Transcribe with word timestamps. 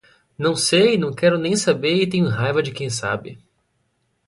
Não 0.35 0.55
sei, 0.55 0.97
não 0.97 1.13
quero 1.13 1.37
nem 1.37 1.55
saber 1.55 2.01
e 2.01 2.09
tenho 2.09 2.27
raiva 2.27 2.63
de 2.63 2.71
quem 2.71 2.89
sabe 2.89 3.37